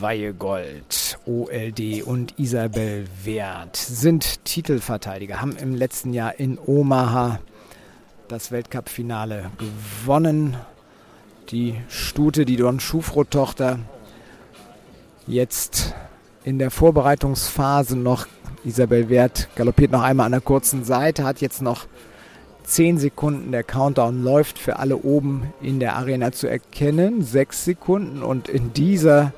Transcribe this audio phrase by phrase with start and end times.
[0.00, 7.40] Weihegold, OLD und Isabel Wert sind Titelverteidiger, haben im letzten Jahr in Omaha
[8.28, 10.56] das Weltcup-Finale gewonnen.
[11.50, 13.78] Die Stute, die Don Schufro-Tochter,
[15.26, 15.94] jetzt
[16.44, 18.26] in der Vorbereitungsphase noch.
[18.64, 21.86] Isabel Wert galoppiert noch einmal an der kurzen Seite, hat jetzt noch
[22.64, 23.52] 10 Sekunden.
[23.52, 27.22] Der Countdown läuft für alle oben in der Arena zu erkennen.
[27.22, 29.32] 6 Sekunden und in dieser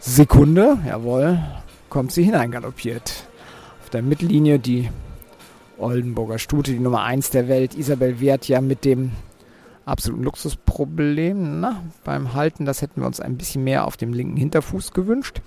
[0.00, 1.40] Sekunde, jawohl,
[1.88, 3.24] kommt sie hineingaloppiert.
[3.82, 4.88] Auf der Mittellinie die
[5.76, 7.74] Oldenburger Stute, die Nummer 1 der Welt.
[7.74, 9.10] Isabel Wert ja mit dem
[9.84, 11.60] absoluten Luxusproblem.
[11.60, 15.42] Na, beim Halten, das hätten wir uns ein bisschen mehr auf dem linken Hinterfuß gewünscht.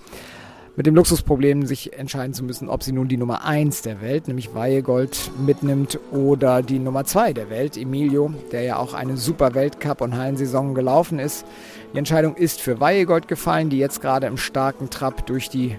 [0.76, 4.26] Mit dem Luxusproblem, sich entscheiden zu müssen, ob sie nun die Nummer 1 der Welt,
[4.26, 9.54] nämlich Weihegold, mitnimmt oder die Nummer 2 der Welt, Emilio, der ja auch eine super
[9.54, 11.44] Weltcup- und Hallensaison gelaufen ist.
[11.92, 15.78] Die Entscheidung ist für Weihegold gefallen, die jetzt gerade im starken Trab durch die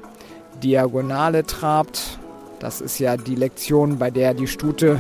[0.62, 2.20] Diagonale trabt.
[2.60, 5.00] Das ist ja die Lektion, bei der die Stute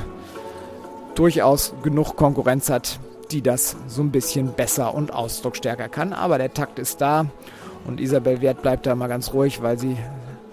[1.14, 3.00] durchaus genug Konkurrenz hat,
[3.32, 6.14] die das so ein bisschen besser und ausdrucksstärker kann.
[6.14, 7.28] Aber der Takt ist da
[7.86, 9.98] und Isabel Wert bleibt da mal ganz ruhig, weil sie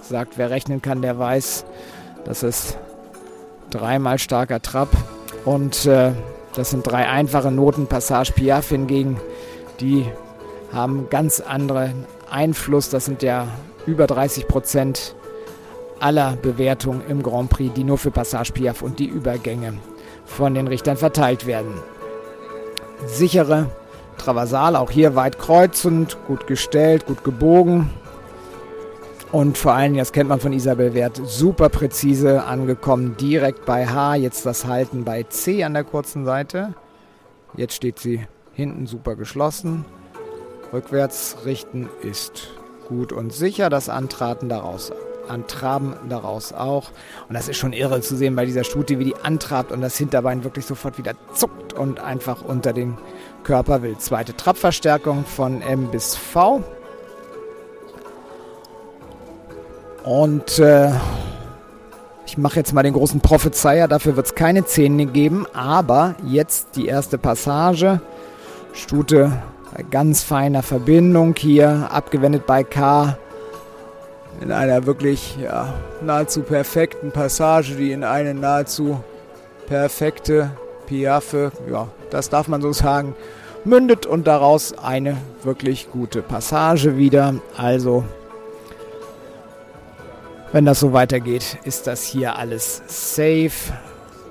[0.03, 1.65] sagt, wer rechnen kann, der weiß,
[2.25, 2.79] das ist
[3.71, 4.89] dreimal starker Trab
[5.45, 6.13] und äh,
[6.55, 7.87] das sind drei einfache Noten.
[7.87, 9.19] Passage Piaf hingegen,
[9.81, 10.07] die
[10.73, 12.91] haben ganz anderen Einfluss.
[12.91, 13.49] Das sind ja
[13.87, 15.15] über 30 Prozent
[15.99, 19.75] aller Bewertungen im Grand Prix, die nur für Passage Piaf und die Übergänge
[20.25, 21.75] von den Richtern verteilt werden.
[23.07, 23.67] Sichere
[24.19, 27.91] Traversal, auch hier weit kreuzend, gut gestellt, gut gebogen.
[29.33, 34.17] Und vor allem, das kennt man von Isabel Wert, super präzise angekommen, direkt bei H.
[34.17, 36.75] Jetzt das Halten bei C an der kurzen Seite.
[37.57, 39.85] Jetzt steht sie hinten super geschlossen.
[40.73, 42.49] Rückwärts richten ist
[42.89, 43.71] gut und sicher.
[43.71, 44.93] Das Antraten daraus
[45.31, 46.91] Antraben daraus auch.
[47.29, 49.97] Und das ist schon irre zu sehen bei dieser Stute, wie die antrabt und das
[49.97, 52.99] Hinterbein wirklich sofort wieder zuckt und einfach unter den
[53.45, 53.97] Körper will.
[53.99, 56.63] Zweite Trabverstärkung von M bis V.
[60.05, 60.91] Und äh,
[62.27, 66.77] ich mache jetzt mal den großen Prophezeier, dafür wird es keine Zähne geben, aber jetzt
[66.77, 68.01] die erste Passage.
[68.73, 69.43] Stute
[69.91, 73.17] ganz feiner Verbindung hier, abgewendet bei K
[74.41, 79.01] in einer wirklich ja, nahezu perfekten Passage, die in eine nahezu
[79.67, 80.51] perfekte
[80.87, 83.15] Piaffe, ja, das darf man so sagen,
[83.65, 87.35] mündet und daraus eine wirklich gute Passage wieder.
[87.57, 88.05] Also,
[90.53, 93.73] wenn das so weitergeht, ist das hier alles safe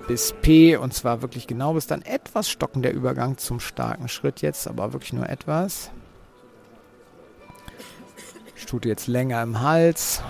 [0.09, 4.41] bis P und zwar wirklich genau bis dann etwas stocken der Übergang zum starken Schritt
[4.41, 5.91] jetzt, aber wirklich nur etwas.
[8.55, 10.23] Stute jetzt länger im Hals.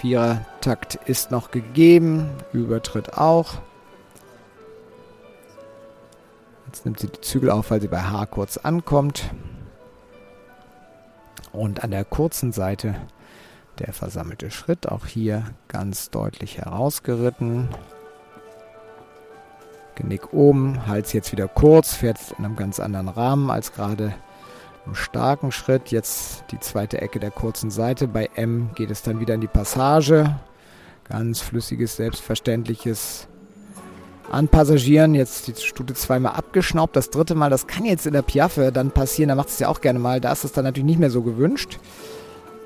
[0.00, 3.56] Vierer Takt ist noch gegeben, Übertritt auch.
[6.66, 9.24] Jetzt nimmt sie die Zügel auf, weil sie bei H kurz ankommt.
[11.52, 12.94] Und an der kurzen Seite
[13.80, 17.68] der versammelte Schritt, auch hier ganz deutlich herausgeritten.
[19.94, 24.14] Genick oben, Hals jetzt wieder kurz, fährt in einem ganz anderen Rahmen als gerade
[24.86, 25.90] im starken Schritt.
[25.90, 28.08] Jetzt die zweite Ecke der kurzen Seite.
[28.08, 30.36] Bei M geht es dann wieder in die Passage.
[31.08, 33.28] Ganz flüssiges, selbstverständliches
[34.30, 35.14] Anpassagieren.
[35.14, 36.96] Jetzt die Stute zweimal abgeschnaubt.
[36.96, 39.28] Das dritte Mal, das kann jetzt in der Piaffe dann passieren.
[39.28, 40.20] Da macht es ja auch gerne mal.
[40.20, 41.78] Da ist es dann natürlich nicht mehr so gewünscht.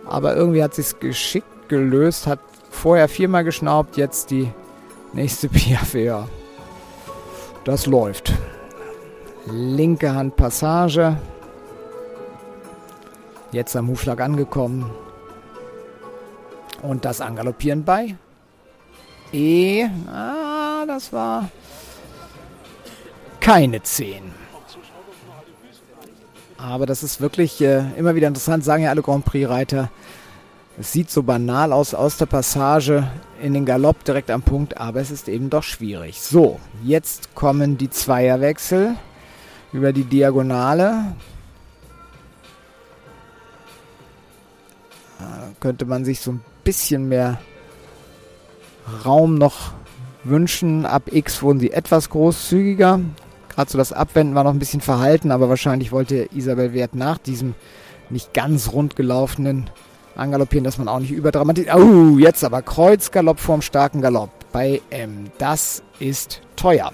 [0.07, 2.27] Aber irgendwie hat sich geschickt gelöst.
[2.27, 2.41] Hat
[2.71, 4.51] vorher viermal geschnaubt, jetzt die
[5.13, 6.01] nächste Piaffe.
[6.01, 6.29] Ja,
[7.65, 8.33] das läuft.
[9.47, 11.17] Linke Hand Passage.
[13.51, 14.91] Jetzt am Hufschlag angekommen.
[16.83, 18.17] Und das Angaloppieren bei
[19.33, 19.85] E.
[20.13, 21.49] Ah, das war
[23.41, 24.42] keine 10.
[26.63, 29.91] Aber das ist wirklich äh, immer wieder interessant, sagen ja alle Grand Prix-Reiter.
[30.79, 33.11] Es sieht so banal aus aus der Passage
[33.43, 36.21] in den Galopp direkt am Punkt, aber es ist eben doch schwierig.
[36.21, 38.95] So, jetzt kommen die Zweierwechsel
[39.73, 41.17] über die Diagonale.
[45.19, 47.41] Da könnte man sich so ein bisschen mehr
[49.05, 49.73] Raum noch
[50.23, 50.87] wünschen.
[50.87, 53.01] Ab X wurden sie etwas großzügiger.
[53.55, 57.19] Gerade so das Abwenden war noch ein bisschen verhalten, aber wahrscheinlich wollte Isabel Wert nach
[57.19, 57.55] diesem
[58.09, 59.71] nicht ganz rund gelaufenen
[60.15, 61.67] Angaloppieren, dass man auch nicht überdramatisch.
[61.75, 65.31] Oh, jetzt aber Kreuzgalopp vorm starken Galopp bei M.
[65.39, 66.93] Das ist teuer.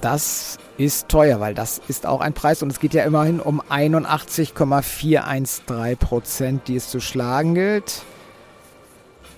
[0.00, 3.62] Das ist teuer, weil das ist auch ein Preis und es geht ja immerhin um
[3.68, 8.02] 81,413 Prozent, die es zu schlagen gilt.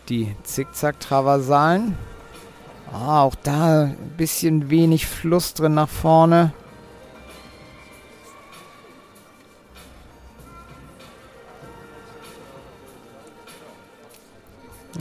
[0.09, 1.97] Die Zickzack-Traversalen.
[2.93, 6.53] Ah, auch da ein bisschen wenig Fluss drin nach vorne.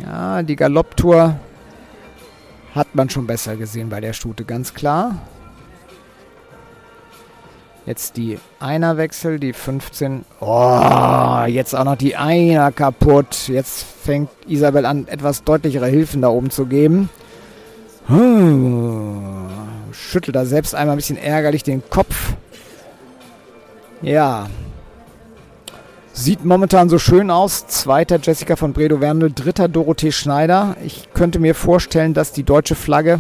[0.01, 1.36] Ja, die Galopptour
[2.74, 5.15] hat man schon besser gesehen bei der Stute, ganz klar.
[7.92, 10.24] Jetzt die Einerwechsel, die 15.
[10.40, 13.50] Oh, jetzt auch noch die Einer kaputt.
[13.50, 17.10] Jetzt fängt Isabel an, etwas deutlichere Hilfen da oben zu geben.
[19.92, 22.36] Schüttelt da selbst einmal ein bisschen ärgerlich den Kopf.
[24.02, 24.48] Ja.
[26.14, 27.68] Sieht momentan so schön aus.
[27.68, 30.78] Zweiter Jessica von Bredow-Wernel, dritter Dorothee Schneider.
[30.82, 33.20] Ich könnte mir vorstellen, dass die deutsche Flagge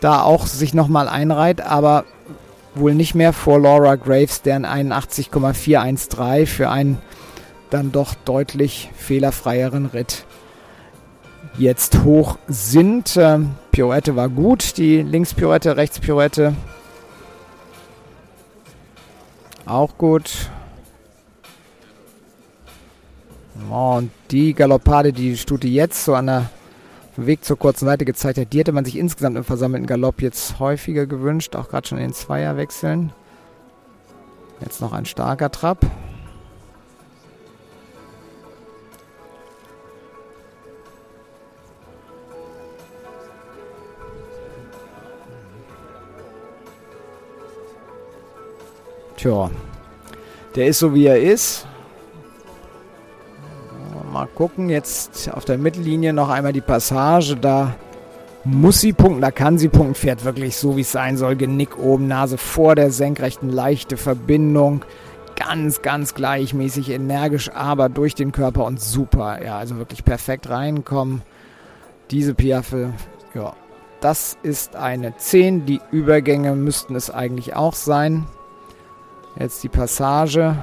[0.00, 2.04] da auch sich nochmal einreiht, aber
[2.78, 6.98] wohl nicht mehr vor Laura Graves, deren 81,413 für einen
[7.70, 10.24] dann doch deutlich fehlerfreieren Ritt
[11.58, 13.16] jetzt hoch sind.
[13.16, 16.54] Ähm, Pirouette war gut, die Linkspirouette, Rechtspirouette
[19.68, 20.50] auch gut.
[23.70, 26.50] Oh, und die Galoppade, die Stute jetzt so an der
[27.26, 30.58] Weg zur kurzen Seite gezeigt hat, die hätte man sich insgesamt im versammelten Galopp jetzt
[30.60, 33.12] häufiger gewünscht, auch gerade schon in den Zweierwechseln.
[34.60, 35.84] Jetzt noch ein starker Trab.
[49.16, 49.50] Tja,
[50.54, 51.67] der ist so wie er ist.
[54.38, 57.34] Gucken, jetzt auf der Mittellinie noch einmal die Passage.
[57.34, 57.74] Da
[58.44, 59.96] muss sie punkten, da kann sie punkten.
[59.96, 61.34] Fährt wirklich so, wie es sein soll.
[61.34, 64.84] Genick oben, Nase vor der senkrechten, leichte Verbindung.
[65.34, 69.44] Ganz, ganz gleichmäßig, energisch, aber durch den Körper und super.
[69.44, 71.22] Ja, also wirklich perfekt reinkommen.
[72.12, 72.92] Diese Piaffe,
[73.34, 73.54] ja,
[74.00, 75.66] das ist eine 10.
[75.66, 78.24] Die Übergänge müssten es eigentlich auch sein.
[79.36, 80.54] Jetzt die Passage.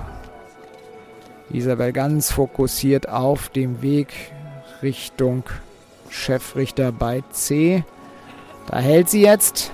[1.51, 4.07] Isabel ganz fokussiert auf dem Weg
[4.81, 5.43] Richtung
[6.09, 7.83] Chefrichter bei C.
[8.67, 9.71] Da hält sie jetzt.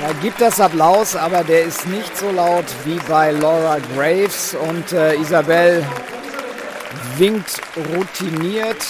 [0.00, 4.92] Da gibt es Applaus, aber der ist nicht so laut wie bei Laura Graves und
[4.92, 5.84] äh, Isabel
[7.18, 7.60] winkt
[7.94, 8.86] routiniert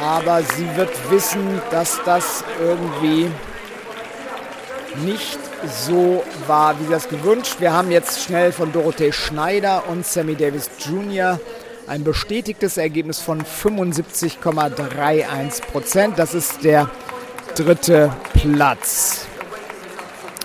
[0.00, 3.30] aber sie wird wissen, dass das irgendwie
[5.04, 7.56] nicht so war, wie das gewünscht.
[7.58, 11.40] Wir haben jetzt schnell von Dorothee Schneider und Sammy Davis Jr.
[11.86, 16.18] ein bestätigtes Ergebnis von 75,31 Prozent.
[16.18, 16.90] Das ist der
[17.54, 19.26] dritte Platz.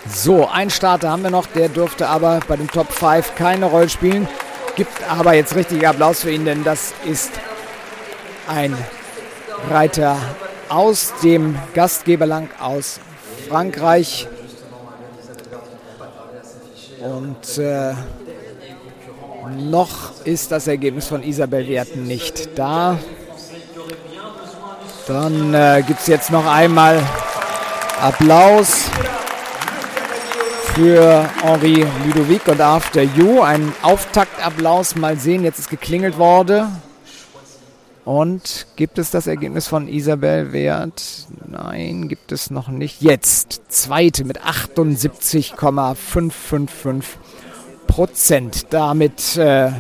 [0.10, 3.90] So, ein Starter haben wir noch, der dürfte aber bei den Top 5 keine Rolle
[3.90, 4.28] spielen.
[4.76, 7.32] Gibt aber jetzt richtig Applaus für ihn, denn das ist
[8.48, 8.76] ein
[9.69, 10.18] Reiter
[10.69, 13.00] aus dem Gastgeberland aus
[13.48, 14.27] Frankreich.
[17.01, 17.93] Und äh,
[19.58, 22.98] noch ist das Ergebnis von Isabel Werten nicht da.
[25.08, 27.01] Dann äh, gibt es jetzt noch einmal
[28.01, 28.86] Applaus
[30.74, 33.41] für Henri Ludovic und After You.
[33.41, 34.96] Ein Auftaktapplaus.
[34.96, 36.82] Mal sehen, jetzt ist geklingelt worden.
[38.05, 41.27] Und gibt es das Ergebnis von Isabel Wert?
[41.48, 43.01] Nein, gibt es noch nicht.
[43.01, 47.17] Jetzt, zweite mit 78,555
[47.88, 48.67] Prozent.
[48.72, 49.72] Damit äh,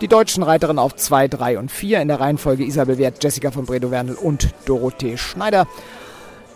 [0.00, 3.66] die deutschen Reiterinnen auf 2, 3 und 4 in der Reihenfolge Isabel Wert, Jessica von
[3.66, 5.66] Bredow-Wernel und Dorothee Schneider.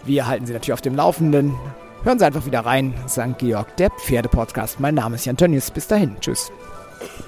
[0.04, 1.54] Wir halten Sie natürlich auf dem Laufenden.
[2.04, 2.94] Hören Sie einfach wieder rein.
[3.08, 3.38] St.
[3.38, 4.80] Georg, der Pferdepodcast.
[4.80, 5.70] Mein Name ist Jan Tönnies.
[5.70, 6.16] Bis dahin.
[6.20, 6.52] Tschüss.